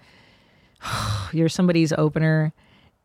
[1.32, 2.54] you're somebody's opener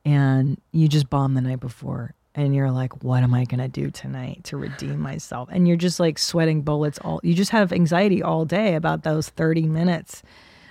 [0.08, 3.90] and you just bomb the night before and you're like, what am I gonna do
[3.90, 7.20] tonight to redeem myself?" And you're just like sweating bullets all.
[7.22, 10.22] You just have anxiety all day about those 30 minutes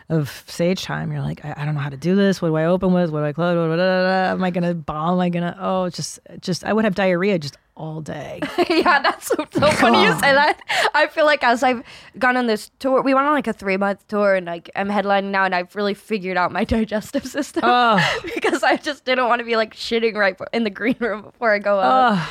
[0.10, 1.12] of stage time.
[1.12, 2.42] You're like, I, I don't know how to do this.
[2.42, 3.12] What do I open with?
[3.12, 3.80] What do I close?
[3.80, 5.16] Am I gonna bomb?
[5.16, 5.56] Am I gonna?
[5.60, 8.40] Oh, just, just I would have diarrhea just all day.
[8.70, 10.60] yeah, that's so, so funny you say that.
[10.94, 11.84] I feel like as I've
[12.18, 14.90] gone on this tour, we went on like a three month tour, and like I'm
[14.90, 18.20] headlining now, and I've really figured out my digestive system Oh.
[18.36, 21.54] because I just didn't want to be like shitting right in the green room before
[21.54, 22.28] I go up.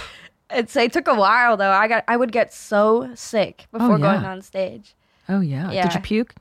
[0.51, 1.71] It's it took a while though.
[1.71, 4.13] I got I would get so sick oh, before Oh, yeah.
[4.15, 4.95] going on stage.
[5.29, 5.71] Oh yeah.
[5.71, 5.83] yeah.
[5.85, 6.35] Did you puke?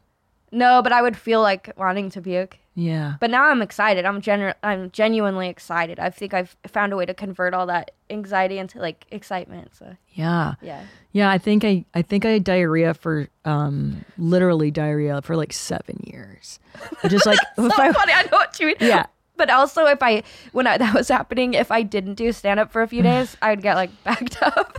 [0.52, 2.58] No, but I would feel like wanting to puke.
[2.76, 3.14] Yeah.
[3.22, 4.04] But now I'm excited.
[4.06, 5.98] I'm genu- I'm genuinely excited.
[6.00, 9.76] I think I've found a way to convert all that anxiety into like excitement.
[9.76, 10.56] So Yeah.
[10.62, 10.84] yeah.
[11.14, 15.54] Yeah, I think I I think I had diarrhea for um literally diarrhea for like
[15.54, 16.60] seven years.
[17.04, 18.12] I just like so I- funny.
[18.14, 18.76] I know what you mean.
[18.82, 19.06] Yeah.
[19.38, 22.72] But also, if I when I, that was happening, if I didn't do stand up
[22.72, 24.78] for a few days, I would get like backed up.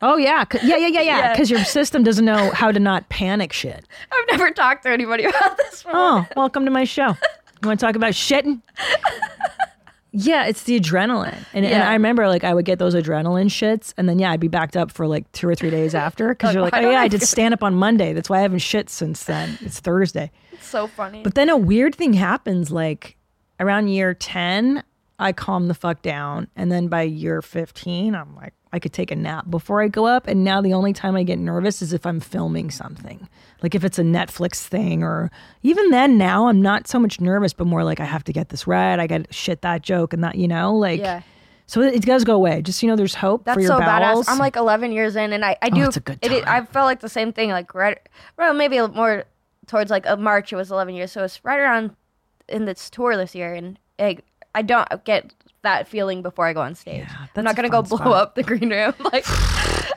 [0.00, 1.00] Oh yeah, yeah, yeah, yeah.
[1.02, 1.32] Yeah.
[1.32, 3.84] Because your system doesn't know how to not panic shit.
[4.12, 5.82] I've never talked to anybody about this.
[5.82, 5.92] Before.
[5.94, 7.08] Oh, welcome to my show.
[7.62, 8.62] You want to talk about shitting?
[10.10, 13.92] Yeah, it's the adrenaline, and, and I remember like I would get those adrenaline shits,
[13.98, 16.54] and then yeah, I'd be backed up for like two or three days after because
[16.54, 18.14] you're like, oh yeah, I I did stand up on Monday.
[18.14, 19.58] That's why I haven't shit since then.
[19.60, 20.30] It's Thursday.
[20.52, 21.22] It's so funny.
[21.22, 23.16] But then a weird thing happens like
[23.60, 24.82] around year 10,
[25.18, 26.48] I calm the fuck down.
[26.56, 30.06] And then by year 15, I'm like, I could take a nap before I go
[30.06, 30.26] up.
[30.26, 33.28] And now the only time I get nervous is if I'm filming something.
[33.62, 35.30] Like if it's a Netflix thing or
[35.62, 38.50] even then now I'm not so much nervous, but more like I have to get
[38.50, 38.98] this right.
[38.98, 41.22] I got shit that joke and that, you know, like, yeah.
[41.66, 42.62] so it, does go away.
[42.62, 44.26] Just, you know, there's hope That's for your so bowels.
[44.26, 44.32] badass.
[44.32, 45.82] I'm like 11 years in, and I, I oh, do.
[45.84, 47.50] it's a good It, it- I felt like the same thing.
[47.50, 47.98] Like right,
[48.36, 49.24] well, maybe a little more
[49.66, 50.52] towards like a March.
[50.52, 51.96] It was 11 years, so it's right around
[52.48, 54.18] in this tour this year, and I,
[54.54, 57.06] I don't get that feeling before I go on stage.
[57.36, 58.12] I'm not gonna go blow spot.
[58.12, 58.94] up the green room.
[59.12, 59.24] Like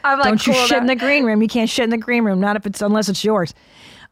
[0.03, 1.41] I'm like, Don't you cool shit in the green room.
[1.41, 3.53] You can't shit in the green room, not if it's unless it's yours.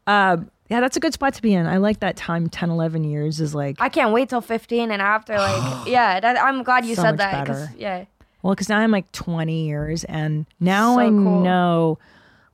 [0.06, 1.66] Uh, yeah, that's a good spot to be in.
[1.66, 5.02] I like that time 10, 11 years is like, I can't wait till 15 and
[5.02, 5.36] after.
[5.36, 7.44] Like, yeah, that, I'm glad you So said that.
[7.46, 7.72] better.
[7.76, 8.04] yeah,
[8.42, 11.42] well, because now I'm like 20 years and now So I cool.
[11.42, 11.98] know,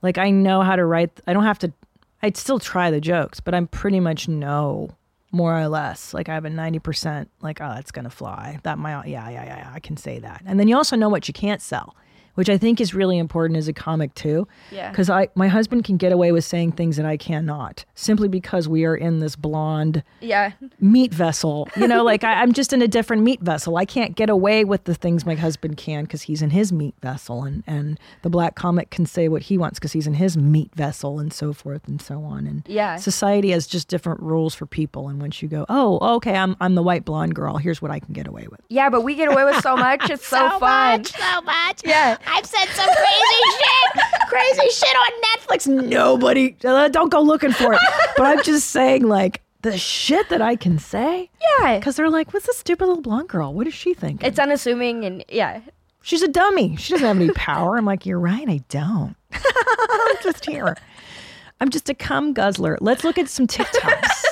[0.00, 1.20] like, I know how to write.
[1.26, 1.72] I don't have to,
[2.22, 4.90] I'd still try the jokes, but I'm pretty much know
[5.37, 6.14] more or less.
[6.14, 8.59] Like, I have a 90%, like, oh, that's going to fly.
[8.62, 10.42] That might, yeah, yeah, yeah, yeah, I can say that.
[10.46, 11.94] And then you also know what you can't sell.
[12.37, 14.46] Which I think is really important as a comic too.
[14.70, 14.90] Yeah.
[14.90, 18.68] Because I my husband can get away with saying things that I cannot simply because
[18.68, 20.53] we are in this blonde yeah.
[20.81, 21.68] meat vessel.
[21.77, 23.77] You know, like I, I'm just in a different meat vessel.
[23.77, 26.94] I can't get away with the things my husband can because he's in his meat
[27.03, 30.37] vessel, and and the black comic can say what he wants because he's in his
[30.37, 32.46] meat vessel, and so forth and so on.
[32.46, 32.96] And Yeah.
[32.96, 35.09] society has just different rules for people.
[35.09, 37.57] And once you go, oh, okay, I'm I'm the white blonde girl.
[37.57, 38.61] Here's what I can get away with.
[38.68, 40.09] Yeah, but we get away with so much.
[40.11, 41.01] It's so, fun.
[41.01, 41.81] much, so much.
[41.85, 42.16] Yeah.
[42.26, 45.66] I've said some crazy shit, crazy shit on Netflix.
[45.88, 47.80] Nobody, uh, don't go looking for it.
[48.16, 51.30] but I'm just saying, like the shit that I can say.
[51.60, 51.78] Yeah.
[51.78, 53.52] Because they're like, what's this stupid little blonde girl?
[53.52, 54.22] What does she think?
[54.22, 55.60] It's unassuming and yeah.
[56.02, 56.76] She's a dummy.
[56.76, 57.76] She doesn't have any power.
[57.76, 59.16] I'm like, you're right, I don't.
[59.32, 60.76] I'm just here.
[61.60, 62.78] I'm just a cum guzzler.
[62.80, 64.24] Let's look at some TikToks.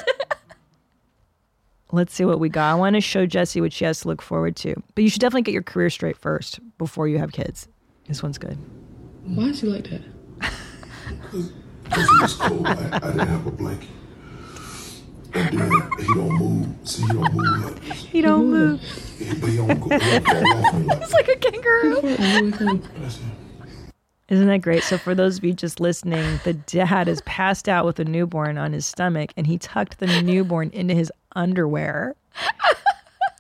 [1.91, 2.71] Let's see what we got.
[2.73, 4.75] I want to show Jessie what she has to look forward to.
[4.95, 7.69] But you should definitely get your career straight first before you have kids.
[8.07, 8.59] This one's good.
[9.25, 10.03] Why is he like that?
[11.85, 12.67] Because it was cold.
[12.67, 13.89] I, I didn't have a blanket.
[15.35, 16.67] And then he don't move.
[16.85, 17.83] See, he don't move like.
[17.83, 18.81] He don't move.
[19.19, 19.99] He, but he don't go.
[19.99, 22.01] He don't fall like It's like a kangaroo.
[22.03, 23.21] That's it.
[24.29, 24.83] Isn't that great?
[24.83, 28.57] So, for those of you just listening, the dad is passed out with a newborn
[28.57, 32.15] on his stomach and he tucked the newborn into his underwear,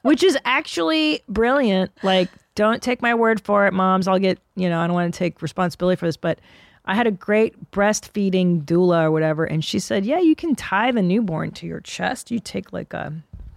[0.02, 1.90] which is actually brilliant.
[2.02, 4.06] Like, don't take my word for it, moms.
[4.06, 6.38] I'll get, you know, I don't want to take responsibility for this, but
[6.84, 9.44] I had a great breastfeeding doula or whatever.
[9.44, 12.30] And she said, yeah, you can tie the newborn to your chest.
[12.30, 13.12] You take like a,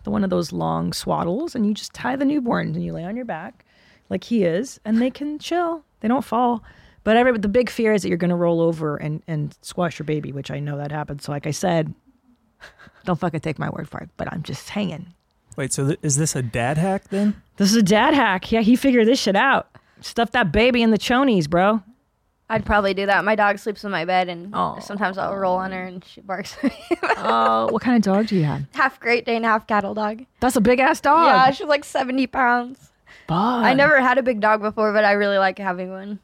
[0.06, 3.16] one of those long swaddles and you just tie the newborn and you lay on
[3.16, 3.66] your back
[4.10, 5.84] like he is, and they can chill.
[6.00, 6.64] They don't fall.
[7.04, 10.06] But every, the big fear is that you're to roll over and, and squash your
[10.06, 11.24] baby, which I know that happens.
[11.24, 11.94] So, like I said,
[13.06, 14.10] don't fucking take my word for it.
[14.18, 15.14] But I'm just saying.
[15.58, 17.42] Wait, so th- is this a dad hack then?
[17.58, 18.50] This is a dad hack.
[18.52, 19.68] Yeah, he figured this shit out.
[20.00, 21.82] Stuff that baby in the chonies, bro.
[22.50, 23.26] I'd probably do that.
[23.26, 24.80] My dog sleeps in my bed, and Aw.
[24.80, 26.56] sometimes I'll roll on her and she barks.
[26.64, 26.86] at me.
[27.20, 28.64] Oh, what kind of dog do you have?
[28.74, 30.24] half Great Dane, half cattle dog.
[30.40, 31.26] That's a big ass dog.
[31.26, 32.92] Yeah, she's like 70 pounds.
[33.26, 33.36] Bud.
[33.66, 36.20] I never had a big dog before, but I really like having one.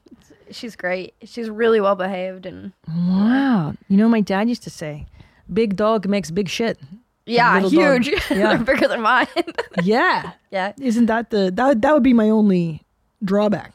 [0.52, 1.15] She's great.
[1.24, 3.74] She's really well behaved, and Wow.
[3.89, 5.08] You know, what my dad used to say,
[5.52, 6.78] big dog makes big shit.
[7.25, 8.07] Yeah, huge.
[8.29, 8.55] Yeah.
[8.55, 9.27] They're bigger than mine.
[9.83, 10.33] Yeah.
[10.51, 12.83] yeah, Isn't that the, that, that would be my only
[13.23, 13.73] drawback.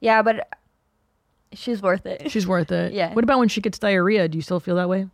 [0.00, 0.48] yeah, but
[1.52, 2.30] she's worth it.
[2.30, 2.92] She's worth it.
[2.92, 3.12] Yeah.
[3.14, 4.28] What about when she gets diarrhea?
[4.28, 5.08] Do you still feel that way?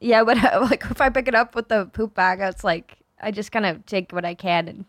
[0.00, 0.36] Yeah, but
[0.70, 3.66] like if I pick it up with the poop bag, it's like I just kind
[3.66, 4.84] of take what I can and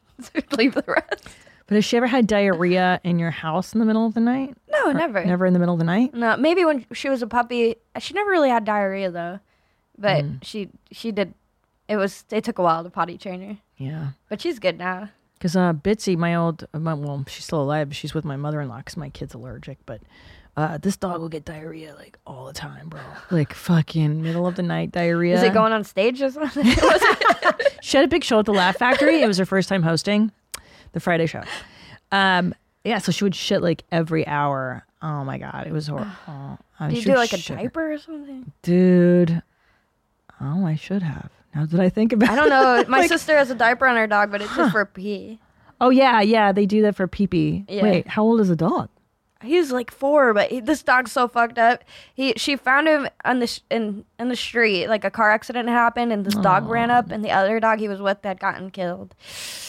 [0.58, 1.28] leave the rest.
[1.68, 4.56] But has she ever had diarrhea in your house in the middle of the night?
[4.72, 5.24] No, Or never.
[5.24, 6.14] Never in the middle of the night?
[6.14, 9.40] No, maybe when she was a puppy, she never really had diarrhea though.
[9.98, 10.40] But Mm.
[10.44, 11.34] she she did.
[11.92, 14.08] It was it took a while to potty train her, Yeah.
[14.30, 15.10] but she's good now.
[15.38, 17.90] Because uh, Bitsy, my old, my, well, she's still alive.
[17.90, 19.78] but She's with my mother in law because my kid's allergic.
[19.86, 20.02] But
[20.56, 23.02] Uh, this dog will get diarrhea like all the time, bro.
[23.32, 25.36] Like fucking middle of the night diarrhea.
[25.36, 26.66] Is it going on stage or something?
[27.82, 29.22] She had a big show at the Laugh Factory.
[29.24, 30.32] it was her first time hosting
[30.94, 31.44] the Friday show.
[32.12, 34.86] Um, yeah, so she would shit like every hour.
[35.02, 36.12] Oh my god, it was horrible.
[36.80, 38.52] Oh, do you do like a diaper or something?
[38.64, 39.42] dude?
[40.40, 41.30] Oh, I should have.
[41.54, 42.32] Now that I think about, it.
[42.32, 42.86] I don't know.
[42.88, 45.40] My Like- sister has a diaper on her dog, but it's just for pee.
[45.80, 47.66] Oh yeah, yeah, they do that for pee pee.
[47.68, 47.84] Yeah.
[47.84, 48.90] Wait, how old is the dog?
[49.44, 51.84] He's like four, but he, this dog's so fucked up.
[52.14, 55.68] He she found him on the sh- in in the street, like a car accident
[55.70, 58.70] happened, and this dog ran up, and the other dog he was with had gotten
[58.70, 59.16] killed,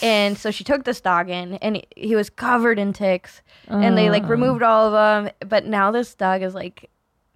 [0.03, 3.97] and so she took this dog in, and he, he was covered in ticks, and
[3.97, 4.27] they like ah.
[4.27, 6.91] removed all of them, but now this dog is like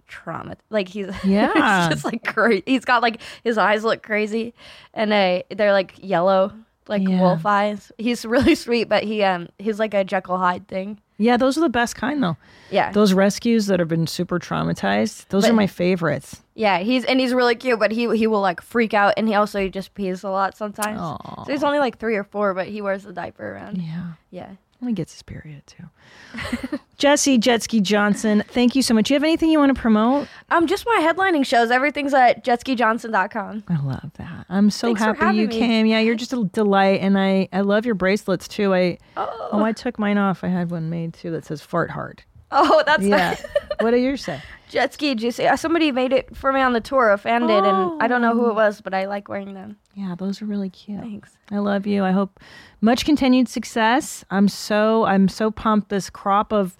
[0.08, 1.86] trauma, like he's Yeah.
[1.86, 2.62] it's just like crazy.
[2.66, 4.54] He's got like his eyes look crazy,
[4.94, 6.52] and they they're like yellow.
[6.88, 7.20] Like Yeah.
[7.20, 7.92] wolf eyes.
[7.98, 10.98] He's really sweet, but he um he's like a Jekyll Hyde thing.
[11.18, 12.38] Yeah, those are the best kind though.
[12.70, 12.92] Yeah.
[12.92, 16.40] Those rescues that have been super traumatized, those are my favorites.
[16.54, 19.34] Yeah, he's and he's really cute, but he he will like freak out, and he
[19.34, 20.98] also just pees a lot sometimes.
[20.98, 21.44] Aw.
[21.44, 23.76] So he's only like three or four, but he wears the diaper around.
[23.82, 24.12] Yeah.
[24.30, 24.50] Yeah.
[24.84, 26.78] He gets his period too.
[26.98, 29.06] Jessie Jetski Johnson, thank you so much.
[29.06, 30.28] Do you have anything you want to promote?
[30.50, 31.70] Um, just my headlining shows.
[31.70, 33.64] Everything's at jetskijohnson.com.
[33.68, 34.46] I love that.
[34.48, 35.58] I'm so Thanks happy you me.
[35.58, 35.86] came.
[35.86, 38.72] Yeah, you're just a delight, and I I love your bracelets too.
[38.72, 40.44] I oh, I took mine off.
[40.44, 43.16] I had one made too that says "fart hard." Oh, that's Yeah.
[43.16, 43.44] nice.
[43.80, 44.40] what do yours say?
[44.68, 45.46] Jet ski juicy.
[45.46, 47.10] Uh, Somebody made it for me on the tour.
[47.10, 49.78] A fan did, and I don't know who it was, but I like wearing them.
[49.94, 51.00] Yeah, those are really cute.
[51.00, 51.38] Thanks.
[51.50, 52.04] I love you.
[52.04, 52.38] I hope
[52.82, 54.24] much continued success.
[54.30, 55.88] I'm so I'm so pumped.
[55.88, 56.76] This crop of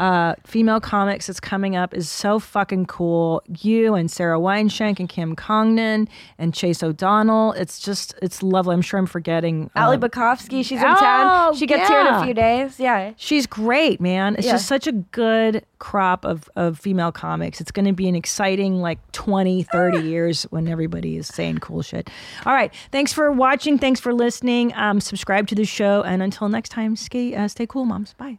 [0.00, 3.42] uh, female comics that's coming up is so fucking cool.
[3.60, 6.08] You and Sarah Weinshenk and Kim Congdon
[6.38, 7.52] and Chase O'Donnell.
[7.52, 8.74] It's just it's lovely.
[8.74, 9.70] I'm sure I'm forgetting.
[9.76, 11.54] Ali um, Bukowski, she's in Oh, town.
[11.56, 12.78] She gets here in a few days.
[12.78, 13.12] Yeah.
[13.16, 14.36] She's great, man.
[14.36, 14.52] It's Yeah.
[14.52, 17.60] just such a good crop of, of female comics.
[17.60, 21.82] It's going to be an exciting like 20, 30 years when everybody is saying cool
[21.82, 22.10] shit.
[22.46, 22.72] All right.
[22.90, 23.78] Thanks for watching.
[23.78, 24.72] Thanks for listening.
[24.74, 26.02] Um, subscribe to the show.
[26.02, 28.14] And until next time, stay, uh, stay cool, moms.
[28.14, 28.38] Bye.